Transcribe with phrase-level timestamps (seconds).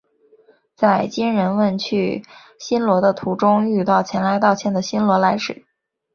[0.73, 2.25] 在金仁问去
[2.57, 5.67] 新罗的途中遇到前来道歉的新罗来使。